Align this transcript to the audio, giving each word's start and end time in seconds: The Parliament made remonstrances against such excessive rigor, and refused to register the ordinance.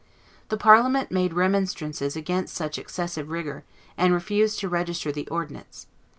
The 0.49 0.57
Parliament 0.57 1.11
made 1.11 1.31
remonstrances 1.31 2.15
against 2.15 2.55
such 2.55 2.79
excessive 2.79 3.29
rigor, 3.29 3.63
and 3.95 4.15
refused 4.15 4.57
to 4.61 4.67
register 4.67 5.11
the 5.11 5.27
ordinance. 5.27 5.85